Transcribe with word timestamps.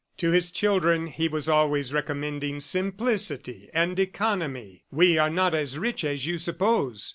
To 0.17 0.31
his 0.31 0.49
children 0.49 1.05
he 1.05 1.27
was 1.27 1.47
always 1.47 1.93
recommending 1.93 2.59
simplicity 2.59 3.69
and 3.71 3.99
economy. 3.99 4.83
"We 4.89 5.19
are 5.19 5.29
not 5.29 5.53
as 5.53 5.77
rich 5.77 6.03
as 6.03 6.25
you 6.25 6.39
suppose. 6.39 7.07